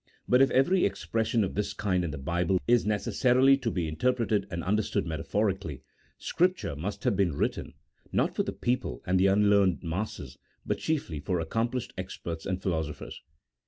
[0.27, 3.87] But if every expression of this kind in the Bible is neces sarily to be
[3.87, 5.83] interpreted and understood metaphorically,
[6.17, 7.75] Scripture must have been written,
[8.11, 13.21] not for the people and the unlearned masses, but chiefly for accomplished experts and philosophers.